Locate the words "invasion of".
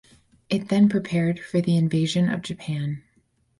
1.77-2.41